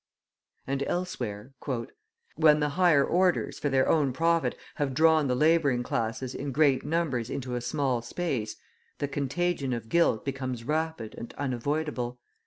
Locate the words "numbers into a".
6.83-7.61